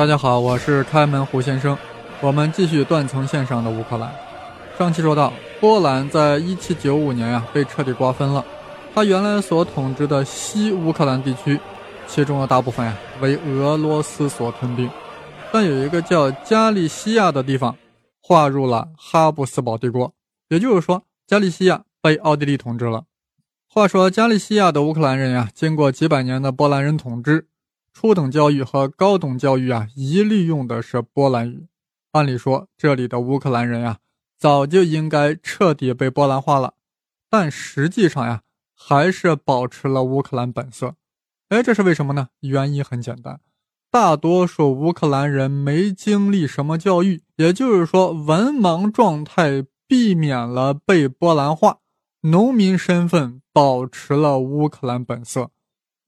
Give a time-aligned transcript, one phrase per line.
[0.00, 1.76] 大家好，我是开门胡先生。
[2.22, 4.10] 我们继续断层线上的乌克兰。
[4.78, 5.30] 上期说到，
[5.60, 8.42] 波兰在一七九五年呀被彻底瓜分了，
[8.94, 11.60] 它原来所统治的西乌克兰地区，
[12.06, 14.88] 其中的大部分呀为俄罗斯所吞并，
[15.52, 17.76] 但有一个叫加利西亚的地方
[18.22, 20.10] 划入了哈布斯堡帝国，
[20.48, 23.04] 也就是说，加利西亚被奥地利统治了。
[23.68, 27.48] 话说，加利西亚的乌克兰人呀，经过几百年的波兰人统治。
[28.00, 31.66] 初等教育和高等教育啊，一律用的是波兰语。
[32.12, 33.98] 按理说，这里的乌克兰人呀，
[34.38, 36.72] 早就应该彻底被波兰化了。
[37.28, 38.40] 但实际上呀，
[38.74, 40.94] 还是保持了乌克兰本色。
[41.50, 42.28] 哎，这是为什么呢？
[42.40, 43.38] 原因很简单，
[43.90, 51.80] 大多数乌克兰人没经历什么教育，也就是说，文盲状态避免了被波兰化，
[52.22, 55.50] 农民身份保持了乌克兰本色。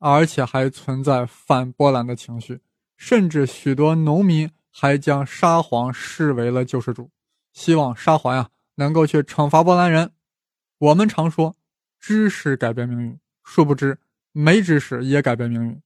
[0.04, 2.58] 而且还存在反波兰的情绪，
[2.96, 7.08] 甚至许多农民还将沙皇视为了救世主，
[7.52, 10.10] 希望沙皇呀能够去惩罚波兰人。
[10.78, 11.54] 我们常说
[12.00, 13.96] 知识改变命运，殊不知
[14.32, 15.80] 没知识也改变命运。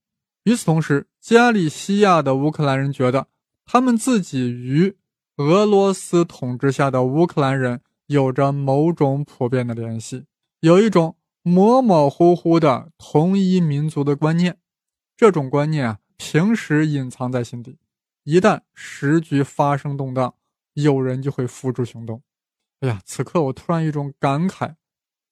[0.45, 3.27] 与此同时，加利西亚的乌克兰人觉得
[3.65, 4.95] 他们自己与
[5.35, 10.25] 俄罗斯统治下的乌克兰人有着某种普遍的联系，
[10.61, 11.15] 有一种。
[11.47, 14.57] 模模糊糊的同一民族的观念，
[15.15, 17.79] 这种观念啊，平时隐藏在心底，
[18.25, 20.35] 一旦时局发生动荡，
[20.73, 22.21] 有人就会付诸行动。
[22.81, 24.75] 哎呀，此刻我突然一种感慨：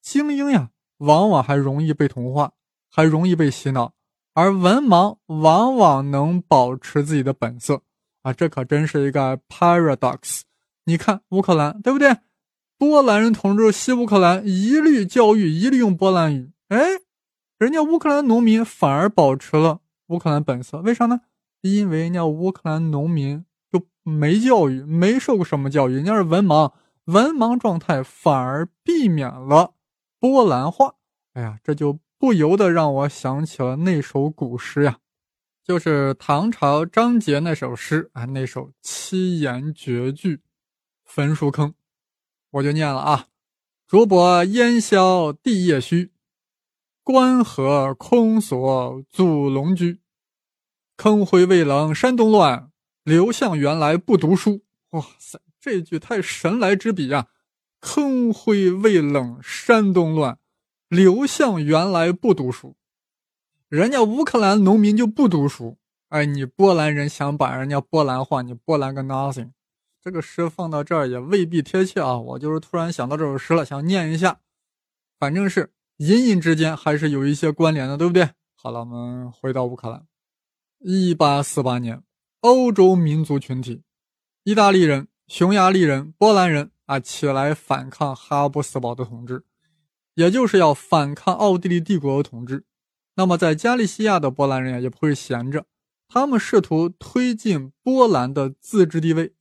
[0.02, 2.54] 精英呀，往往还容易被同化，
[2.90, 3.94] 还容易被洗脑，
[4.34, 7.82] 而文盲往往能保持自己的本色
[8.22, 10.44] 啊，这可真是一个 paradox。
[10.86, 12.16] 你看乌克兰，对不对？
[12.78, 16.52] 波兰人统治西乌克兰，一律教育，一律用波兰语。
[16.68, 16.78] 哎，
[17.58, 21.22] 人家乌克兰农民反而保持了乌克兰本色，为啥呢？
[21.62, 26.74] 因为人家乌克兰农民就没教育，没受过什么教育，人家是文盲，
[27.06, 29.74] 文盲状态反而避免了
[30.20, 30.96] 波兰化。
[31.34, 34.98] 哎呀，这就不由得让我想起了那首古诗呀，
[35.64, 40.36] 就是唐朝张杰那首诗啊，那首七言绝句
[41.06, 41.70] 《焚书坑》。
[42.56, 43.28] 我就念了啊，
[43.86, 46.14] 竹柏烟消地叶虚，
[47.04, 50.00] 关河空锁祖龙居。
[50.96, 52.72] 坑灰未冷山东乱，
[53.04, 54.64] 刘向原来不读书。
[54.92, 57.28] 哇塞，这句太神来之笔啊！
[57.82, 60.40] 坑灰未冷山东乱，
[60.88, 62.78] 刘向原来不读书。
[63.68, 65.78] 人家乌克兰农民就不读书，
[66.08, 69.52] 哎，你波兰人想把人家波兰化，你波兰个 nothing。
[70.06, 74.40] 这个诗放到这儿也未必贴切啊，我就是突然想到这首诗了，想念一下。
[75.18, 78.30] 反正是隐隐之间还是有一些关联的，对不对？
[78.54, 80.06] 好了，我们回到乌克兰。
[80.78, 82.04] 一八四八年，
[82.42, 83.82] 欧洲民族群体，
[84.44, 89.44] 意大利人、匈牙利人、波兰人啊，起来反抗哈布斯堡的统治，
[90.14, 92.64] 也就是要反抗奥地利帝国的统治。
[93.16, 95.66] 那么，在加利西亚的波兰人也不会闲着，
[96.08, 99.34] 他们试图推进波兰的自治地位。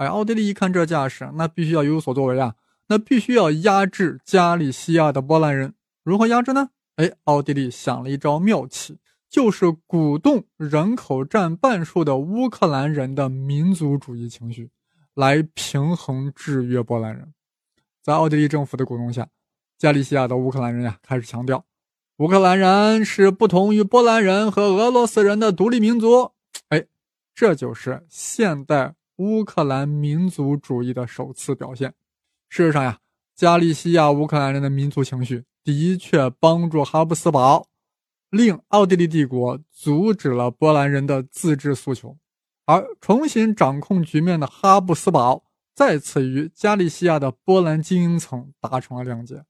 [0.00, 2.54] 哎，奥地利一看这架势，那必须要有所作为啊！
[2.88, 5.74] 那必须要压制加利西亚的波兰人。
[6.02, 6.70] 如何压制呢？
[6.96, 8.96] 哎，奥地利想了一招妙棋，
[9.28, 14.70] 就是鼓动人口占半数的乌克兰人的民族主义情绪，
[15.12, 17.34] 来平衡制约波兰人。
[18.02, 19.28] 在奥地利政府的鼓动下，
[19.76, 21.62] 加利西亚的乌克兰人呀，开始强调，
[22.16, 26.32] 乌克兰人是不同于波兰人和俄罗斯人的独立民族。
[26.70, 26.86] 哎，
[27.34, 28.94] 这就是现代。
[29.20, 31.92] 乌克兰民族主义的首次表现。
[32.48, 33.00] 事实上呀，
[33.36, 37.68] 加利西亚乌克兰人的民族情绪的确帮助哈布斯堡，
[38.30, 42.16] 令奥地利帝国阻止了波兰人的自治诉求，
[42.64, 45.44] 而重新掌控局面的哈布斯堡
[45.74, 49.44] 再次与加利西亚的波兰精英层达成了谅解，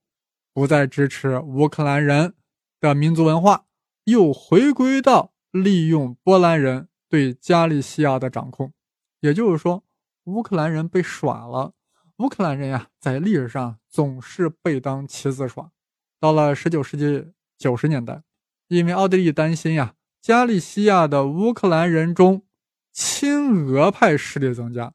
[0.53, 2.35] 不再支持乌克兰人
[2.81, 3.67] 的民族文化，
[4.03, 8.73] 又回归到利用波兰人对加利西亚的掌控。
[9.21, 9.85] 也就是说，
[10.25, 11.73] 乌克兰人被耍了。
[12.19, 15.71] 乌克兰人呀，在历史上总是被当棋子耍。
[16.19, 18.23] 到了十九世纪九十年代，
[18.69, 22.45] 因为奥地利担心呀，加利西亚的乌克兰人中
[22.93, 24.93] 亲俄派势力增加，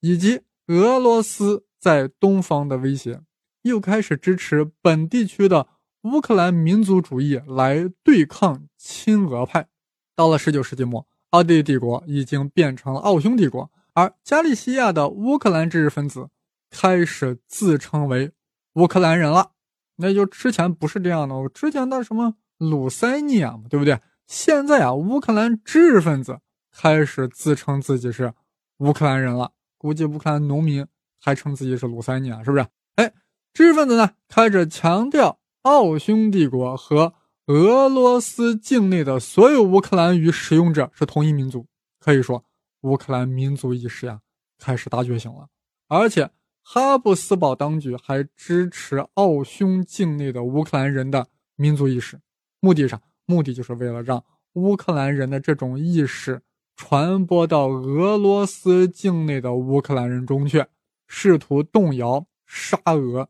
[0.00, 3.22] 以及俄罗斯在东方的威胁，
[3.62, 5.66] 又开始支持本地区的
[6.02, 9.68] 乌克兰民族主义来对抗亲俄派。
[10.14, 11.06] 到了十九世纪末。
[11.30, 16.28] 奥地利帝国已经变成了奥匈帝国，而加利西亚的乌克兰知识分子
[16.70, 18.32] 开始自称为
[18.74, 19.52] 乌克兰人了。
[19.96, 23.98] 那就之前不是这样的，我之前的什么鲁塞尼亚嘛，对不对？
[24.26, 26.38] 现在啊，乌克兰知识分子
[26.72, 28.32] 开始自称自己是
[28.78, 29.52] 乌克兰人了。
[29.78, 30.86] 估计乌克兰农民
[31.20, 32.66] 还称自己是鲁塞尼亚，是不是？
[32.96, 33.12] 哎，
[33.52, 37.14] 知识分子呢开始强调奥匈帝国和
[37.46, 41.66] 俄罗斯境内的所有乌克兰语使用者是同一民族。
[42.00, 42.44] 可以说，
[42.80, 44.20] 乌克兰民族意识呀
[44.58, 45.48] 开始大觉醒了。
[45.86, 46.28] 而且，
[46.62, 52.20] 哈布斯堡当局还支持奥匈境内的乌克兰人的民族意识，
[52.58, 53.00] 目的啥？
[53.26, 56.42] 目的就是为了让乌克兰人的这种意识。
[56.74, 60.66] 传播到俄罗斯境内的乌克兰人中去，
[61.06, 63.28] 试图动摇沙俄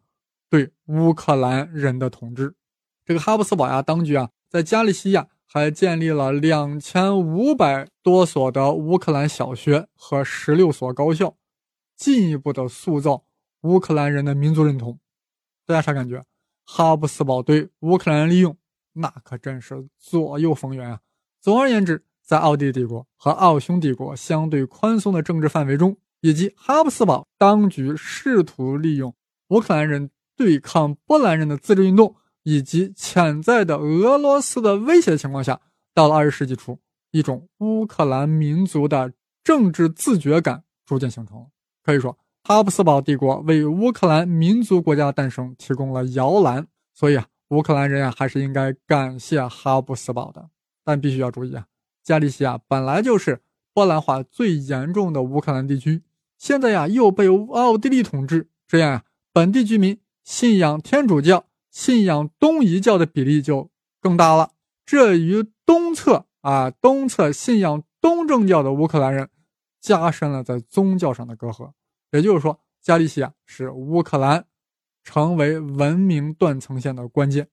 [0.49, 2.55] 对乌克兰人的统治。
[3.07, 11.37] 这个哈布斯堡呀，当局啊，在加利西亚还建立了两千五百多所的乌克兰小学和十六所高校，
[11.97, 13.23] 进一步的塑造
[13.63, 14.99] 乌克兰人的民族认同。
[15.65, 16.23] 大家啥感觉？
[16.65, 18.57] 哈布斯堡对乌克兰利用，
[18.95, 21.01] 那可真是左右逢源啊！
[21.41, 22.03] 总而言之。
[22.27, 29.15] 在奥地利帝国和奥匈帝国相对宽松的政治范围中，以及哈布斯堡当局试图利用
[29.51, 35.61] 乌克兰人对抗波兰人的自治运动，以及潜在的俄罗斯的威胁情况下，
[35.93, 36.79] 到了二十世纪初，
[37.11, 39.13] 一种乌克兰民族的
[39.43, 41.47] 政治自觉感逐渐形成了。
[41.83, 46.65] 可以说，哈布斯堡帝国为乌克兰民族国家的诞生提供了摇篮。
[46.95, 50.49] 所以啊，乌克兰人啊，还是应该感谢哈布斯堡的。
[50.85, 51.67] 但必须要注意啊。
[52.05, 53.41] 加利西亚本来就是
[53.75, 56.05] 波兰化最严重的乌克兰地区，
[56.39, 59.03] 现在呀又被奥地利统治，这样呀
[59.33, 61.46] 本地居民信仰天主教、
[61.77, 63.71] 信仰东夷教的比例就
[64.01, 64.53] 更大了。
[64.87, 69.29] 这与东侧啊东侧信仰东正教的乌克兰人
[69.79, 71.71] 加深了在宗教上的隔阂。
[72.13, 74.47] 也就是说，加利西亚是乌克兰
[75.05, 77.47] 成为文明断层线的关键。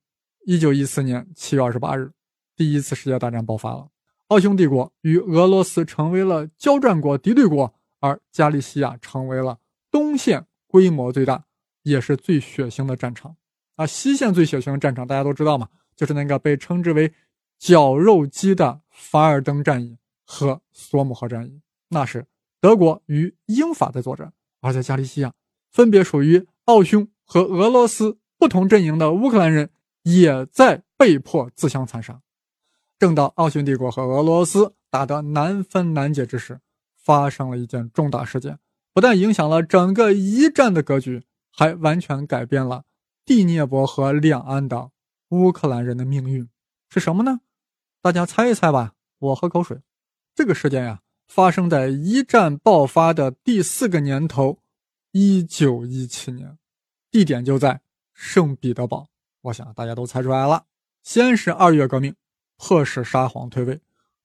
[0.46, 2.14] 一九一四年七月二十八日，
[2.56, 3.90] 第一次世界大战爆发了。
[4.30, 9.60] 奥匈帝国与俄罗斯成为了交战国、敌对国，而加利西亚成为了
[9.92, 11.44] 东线规模最大、
[11.82, 13.36] 也是最血腥的战场。
[13.76, 17.14] 啊，西线最血腥的战场大家都知道嘛，就是那个被称之为
[17.58, 21.62] “绞肉机”的凡尔登战役和索姆河战役。
[21.90, 22.26] 那是
[22.60, 24.32] 德国与英法在作战，
[24.62, 25.34] 而在加利西亚，
[25.72, 29.70] 分别属于奥匈和俄罗斯不同阵营的乌克兰人
[30.04, 32.22] 也在被迫自相残杀。
[33.00, 36.60] 正当奥匈帝国和俄罗斯打得难分难解之时，
[36.96, 38.60] 发生了一件重大事件，
[38.94, 42.84] 不但影响了整个一战的格局，还完全改变了
[43.26, 44.92] 第聂伯河两岸的
[45.30, 46.50] 乌克兰人的命运。
[46.90, 47.40] 是什么呢？
[48.02, 48.94] 大家猜一猜吧。
[49.20, 49.82] 我喝口水。
[50.36, 54.60] 这个事件呀，发生在一战爆发的第四个年头，
[55.12, 56.58] 一九一七年，
[57.10, 57.82] 地点就在
[58.14, 59.08] 圣彼得堡。
[59.42, 60.66] 我想大家都猜出来了。
[61.02, 62.16] 先是二月革命。
[62.56, 63.82] 迫使沙皇退位，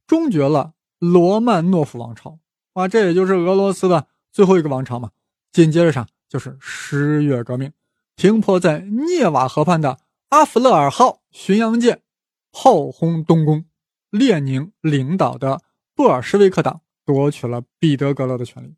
[0.06, 2.38] 终结了罗曼诺夫王朝
[2.74, 5.10] 啊，这也就是俄罗斯的最后一个王朝嘛。
[5.50, 7.72] 紧接着啥，就是十月革命，
[8.18, 10.00] 停泊在涅瓦河畔的
[10.30, 12.02] 阿弗勒尔号巡洋舰
[12.50, 13.64] 炮轰东宫，
[14.10, 15.62] 列宁领导的
[15.94, 18.74] 布尔什维克党夺取了彼得格勒的权利。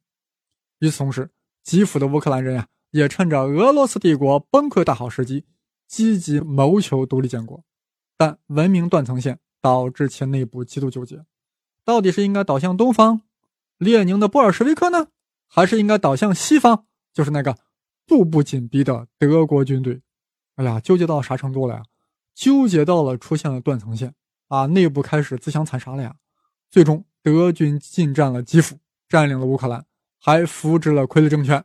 [0.80, 1.30] 与此同时，
[1.62, 5.46] 基辅的乌克兰人呀，也趁着俄罗斯帝国崩溃大好时机，
[5.88, 7.64] 积极谋求独立建国，
[8.18, 9.40] 但文明断层线。
[9.62, 11.22] 导致其内部极度纠结，
[11.84, 13.20] 到底是应该倒向东方，
[13.76, 15.08] 列宁的布尔什维克呢，
[15.48, 17.58] 还是应该倒向西方，就是那个
[18.10, 20.02] 步步紧逼的德国军队？
[20.56, 21.82] 哎呀，纠结到啥程度了呀？
[22.34, 24.12] 纠结到了出现了断层线
[24.48, 26.16] 啊，内部开始自相残杀了呀。
[26.72, 29.86] 最终，德军进占了基辅，占领了乌克兰，
[30.18, 31.64] 还扶植了傀儡政权。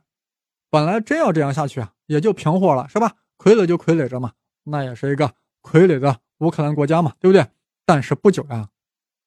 [0.70, 3.16] 本来真要这样下去啊，也就平和了，是吧？
[3.36, 5.26] 傀儡就傀儡着嘛，那也是一个
[5.62, 7.44] 傀儡的乌克兰国家嘛，对不对？
[7.84, 8.68] 但是不久呀，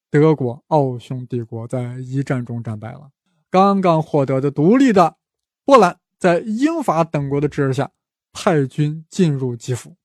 [0.09, 3.09] 德国奥匈帝国在一战中战败了。
[3.49, 5.17] 刚刚获得的独立的
[5.65, 7.89] 波兰，在英法等国的支持下，
[8.33, 9.95] 派军进入基辅。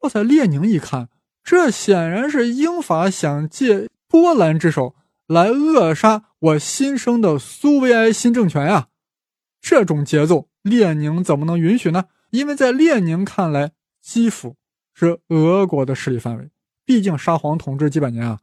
[0.00, 0.22] 哇塞！
[0.22, 1.08] 列宁一看，
[1.42, 4.94] 这显然是英法想借波兰之手
[5.26, 8.88] 来扼杀我新生的苏维埃新政权呀！
[9.60, 12.04] 这种节奏，列宁怎么能允许呢？
[12.30, 14.54] 因为在列宁看来，基辅
[14.94, 16.50] 是俄国的势力范围。
[16.84, 18.38] 毕竟沙皇统治几百年啊，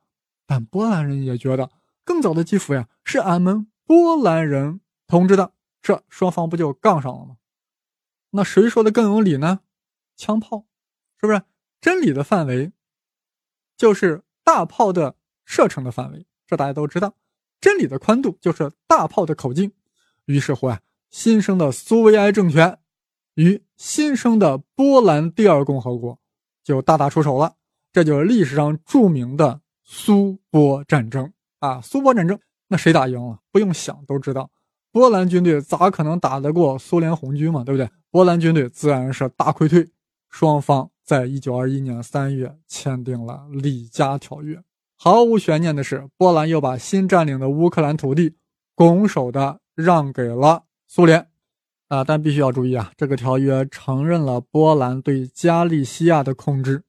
[0.46, 1.70] 但波兰人也觉得
[2.03, 5.53] 更早的基辅呀是俺们波兰人统治的，
[5.84, 7.38] 这双方不就杠上了吗？
[8.32, 9.60] 那谁说的更有理呢？
[10.16, 10.66] 枪炮，
[11.20, 11.44] 是不是？
[11.82, 12.72] 真理的范围
[13.75, 17.13] 就是大炮的射程的范围，这大家都知道。
[17.60, 19.74] 真理的宽度就是大炮的口径。
[20.25, 22.80] 于是乎啊，新生的苏维埃政权
[23.36, 26.18] 与新生的波兰第二共和国
[26.63, 27.58] 就大打出手了。
[27.92, 31.82] 这就是历史上著名的苏波战争啊！
[31.82, 33.40] 苏波战争那谁打赢了？
[33.52, 34.50] 不用想都知道，
[34.94, 37.64] 波兰军队咋可能打得过苏联红军嘛？
[37.64, 37.90] 对不对？
[38.12, 39.90] 波兰军队自然是大溃退。
[40.30, 44.64] 双方在一九二一年三月签订了里加条约。
[44.96, 48.36] 毫无悬念的是，波兰又把新占领的乌克兰土地
[48.76, 51.28] 拱手的让给了苏联。
[51.88, 56.84] 啊，但必须要注意啊，这个条约承认了波兰对加利西亚的控制。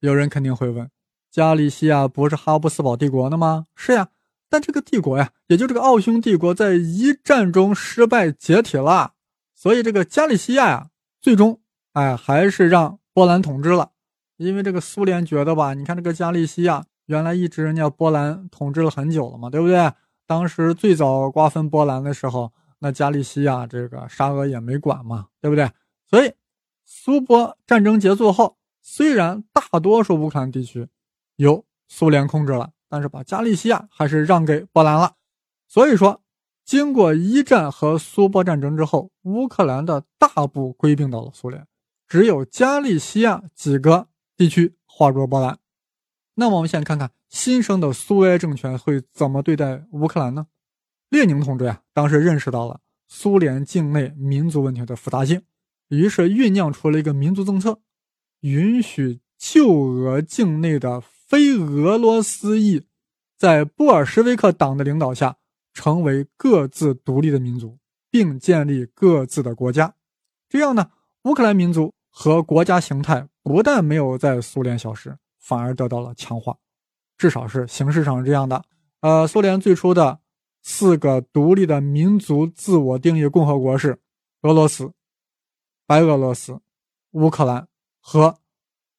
[0.00, 0.90] 有人肯定会问，
[1.30, 3.66] 加利西亚不是哈布斯堡帝国的吗？
[3.74, 4.08] 是呀，
[4.50, 9.12] 但这个帝国呀，也就这个奥匈帝国，在一战中失败解体了，
[9.54, 10.90] 所以这个加利西亚呀，
[11.22, 11.60] 最终
[11.92, 13.92] 哎还是让波兰统治了。
[14.36, 19.92] 因为这个苏联觉得吧，你看这个加利西亚原来一直人家波兰统治了很久了嘛，对不对？
[20.26, 22.52] 当时最早瓜分波兰的时候。
[22.82, 25.70] 那加利西亚这个沙俄也没管嘛，对不对？
[26.08, 26.32] 所以
[26.86, 30.88] 苏波战争结束后，虽然大多数乌克兰地区
[31.36, 35.14] 由苏联控制了，但是把加利西亚还是让给波兰了。
[35.68, 36.20] 所以说，
[36.64, 41.66] 经过一战和苏波战争之后，乌克兰的大部归并到了苏联，
[42.08, 45.58] 只有加利西亚几个地区划入波兰。
[46.34, 50.48] 那么我们先看看新生的苏维埃政权会怎么对待乌克兰呢？
[51.08, 55.42] 列宁同志呀，当时认识到了苏联境内民族问题的复杂性，
[55.88, 57.80] 于是酝酿出了一个民族政策，
[58.40, 62.84] 允许旧俄境内的非俄罗斯裔
[63.38, 65.36] 在布尔什维克党的领导下
[65.72, 67.78] 成为各自独立的民族，
[68.10, 69.94] 并建立各自的国家。
[70.48, 70.90] 这样呢，
[71.22, 76.56] 乌克兰民族和国家形态不但没有在苏联消失，反而得到了强化，
[77.16, 78.64] 至少是形式上是这样的。
[79.00, 80.18] 呃，苏联最初的。
[80.62, 83.98] 四个独立的民族自我定义共和国是
[84.42, 84.92] 俄罗斯、
[85.86, 86.60] 白俄罗斯、
[87.12, 87.66] 乌克兰
[87.98, 88.40] 和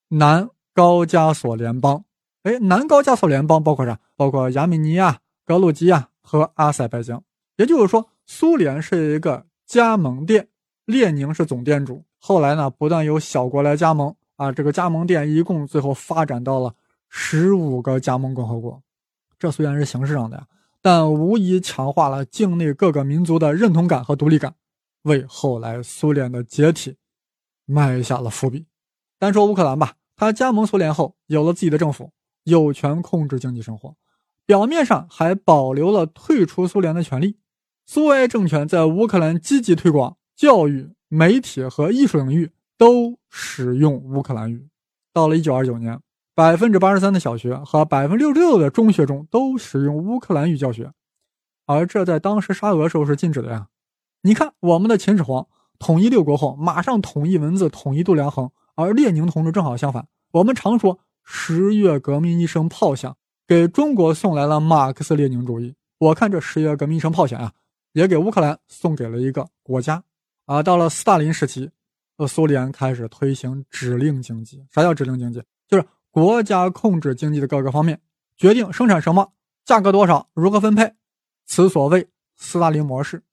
[0.07, 2.03] 南高加索联邦。
[2.43, 4.00] 哎，南高加索联邦包括啥？
[4.15, 7.24] 包括亚美尼亚、格鲁吉亚和阿塞拜疆。
[7.57, 10.48] 也就是说，苏联是一个加盟店，
[10.86, 12.03] 列宁是总店主。
[12.17, 16.74] 后来呢，不断有小国来加盟啊，这个加盟店一共最后发展到了
[17.10, 18.81] 十五个加盟共和国。
[19.38, 20.48] 这虽然是形式上的呀。
[20.83, 24.55] 但无疑强化了境内各个民族的认同感和独立感，
[25.03, 26.95] 为后来苏联的解体
[27.67, 28.65] 埋下了伏笔。
[29.19, 32.12] 单说乌克兰吧，他加盟苏联后有了自己的政府，
[32.43, 33.95] 有权控制经济生活，
[34.45, 37.38] 表面上还保留了退出苏联的权利。
[37.86, 44.67] 苏维埃政权在乌克兰积极推广教育、媒体和艺术领域都使用乌克兰语。
[45.13, 46.00] 到了1929年。
[46.33, 50.89] 百分之八十三的小学和百分之六十六的中学中都使用乌克兰语教学，
[51.65, 53.67] 而这在当时沙俄时候是禁止的呀。
[54.21, 55.45] 你看，我们的秦始皇
[55.77, 60.07] 统一六国后，马上统一文字，统一度量衡，而列宁同志正好相反。
[60.31, 61.00] 我们常说
[61.33, 63.15] 十月革命一声炮响，
[63.47, 65.73] 给中国送来了马克思列宁主义。
[65.97, 67.53] 我看这十月革命一声炮响啊，
[67.93, 70.03] 也给乌克兰送给了一个国家。
[70.45, 71.71] 啊，到了斯大林时期，
[72.17, 74.61] 呃，苏联开始推行指令经济。
[74.71, 75.41] 啥叫指令经济？
[75.67, 75.85] 就是。
[76.13, 78.01] 国家控制经济的各个方面，
[78.35, 79.31] 决定生产什么，
[79.63, 80.93] 价格多少，如何分配，
[81.45, 83.23] 此所谓斯大林模式。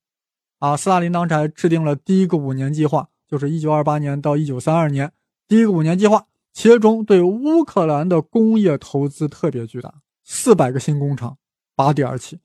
[0.61, 5.13] 啊，斯大林当时还制定了第一个五年计划，就是一九二八年到一九三二年
[5.49, 6.25] 第一个五年计划，
[6.61, 11.39] 其中对乌克兰的工业投资特别巨大，四百个新工厂
[11.77, 12.41] 拔地而起，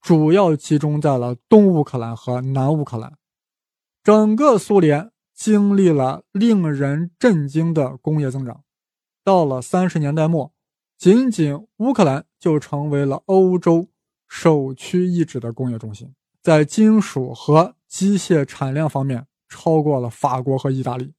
[0.00, 3.12] 主要集中在了东乌克兰和南乌克兰。
[4.02, 8.62] 整个苏联经历了令人震惊的工业增长。
[9.22, 10.50] 到了三十年代末，
[10.96, 13.88] 仅仅乌克兰就成为了欧洲
[14.26, 21.12] 首屈一指的工业中心，在金属和机械产量方面超过了法国和意大利。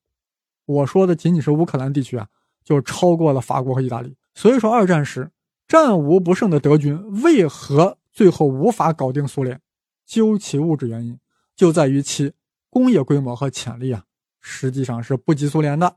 [0.66, 2.28] 我说的仅仅是乌克兰地区啊，
[2.64, 4.16] 就超过了法国和意大利。
[4.34, 5.30] 所以说，二战时
[5.66, 9.60] 战无不胜的德军为何最后无法搞定苏联？
[10.06, 11.18] 究其物质原因，
[11.54, 12.32] 就在于其
[12.68, 14.04] 工业规模和潜力啊，
[14.40, 15.96] 实际上是不及苏联的。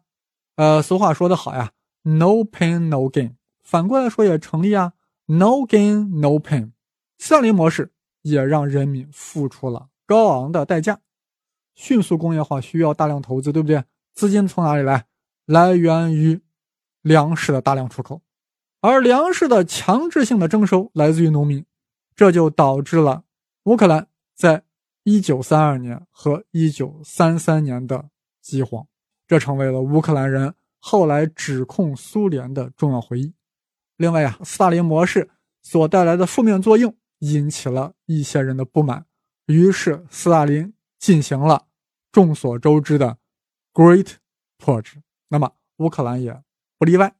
[0.55, 1.71] 呃，俗话说得好呀。
[2.03, 3.35] No pain, no gain。
[3.63, 4.93] 反过来说也成立啊。
[5.25, 6.73] No gain, no pain。
[7.17, 7.91] 斯大林模式
[8.21, 10.99] 也让人民付出了高昂的代价。
[11.73, 13.83] 迅速工业化需要大量投资，对不对？
[14.13, 15.05] 资金从哪里来？
[15.45, 16.39] 来源于
[17.03, 18.23] 粮食的大量出口，
[18.81, 21.63] 而粮食的强制性的征收来自于农民，
[22.15, 23.23] 这就导致了
[23.65, 24.63] 乌克兰在
[25.03, 28.09] 1932年和1933年的
[28.41, 28.87] 饥荒，
[29.27, 30.55] 这成为了乌克兰人。
[30.85, 33.33] 后来指控苏联的重要回忆。
[33.95, 35.29] 另外呀，斯大林模式
[35.61, 39.05] 所带来的负面作用引起了一些人的不满，
[39.45, 41.67] 于是斯大林进行了
[42.11, 43.17] 众所周知的
[43.73, 44.15] Great
[44.59, 44.95] Purge。
[45.29, 46.43] 那么乌克兰也
[46.83, 47.15] 不例外。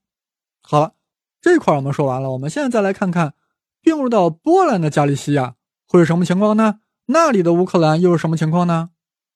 [0.61, 0.95] 好了，
[1.39, 3.33] 这块我们说完了，我们现在再来看看
[3.79, 5.55] 并入到波兰的加利西亚，
[5.87, 6.81] 会是什么情况呢？
[7.05, 8.89] 那里的乌克兰又是什么情况呢？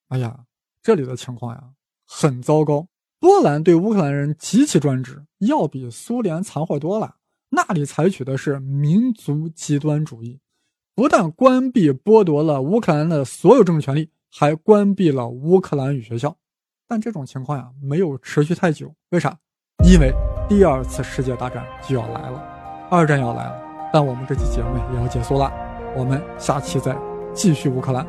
[0.10, 0.42] 哎呀，
[0.82, 1.70] 这里的情况呀，
[2.06, 2.90] 很糟糕。
[3.20, 7.16] 波兰对乌克兰人极其专制，要比苏联残酷多了。
[7.50, 10.42] 那里采取的是民族极端主义，
[10.94, 16.38] 不但关闭剥夺了乌克兰的所有政治权利，还关闭了乌克兰语学校。
[16.86, 18.94] 但这种情况呀，没有持续太久。
[19.10, 19.38] 为啥？
[19.84, 20.14] 因为
[20.50, 22.44] 第二次世界大战就要来了，
[22.90, 23.56] 二战要来了。
[23.94, 25.52] 但我们这期节目也要结束了，
[25.96, 26.96] 我们下期再
[27.34, 28.06] 继续乌克兰。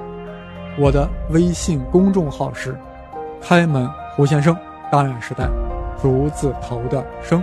[0.78, 2.76] 我的微信公众号是
[3.40, 4.56] “开门胡先生”，
[4.90, 5.48] 当然是带
[6.00, 7.42] “竹”字头的“生”。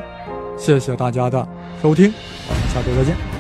[0.58, 1.48] 谢谢大家的
[1.82, 2.12] 收听，
[2.50, 3.35] 我们下周再见。